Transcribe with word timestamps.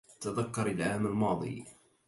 تذكر 0.21 0.67
العام 0.67 1.07
الماضي. 1.07 1.63